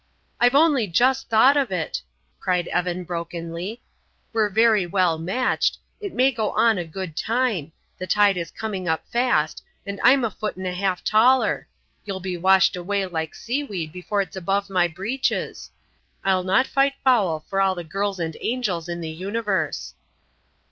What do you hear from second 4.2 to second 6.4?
"We're very well matched it may